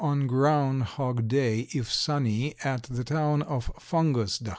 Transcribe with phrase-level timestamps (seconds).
[0.01, 4.49] on ground hog day, if sunny, at the town of Fungus, Dak.